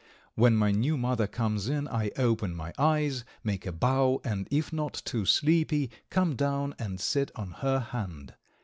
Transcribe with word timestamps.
When 0.33 0.55
my 0.55 0.71
new 0.71 0.97
mother 0.97 1.27
comes 1.27 1.69
in 1.69 1.87
I 1.87 2.09
open 2.17 2.55
my 2.55 2.73
eyes, 2.75 3.23
make 3.43 3.67
a 3.67 3.71
bow, 3.71 4.19
and, 4.23 4.47
if 4.49 4.73
not 4.73 4.99
too 5.05 5.25
sleepy, 5.25 5.91
come 6.09 6.35
down 6.35 6.73
and 6.79 6.99
sit 6.99 7.29
on 7.35 7.51
her 7.61 7.79
hand. 7.81 8.33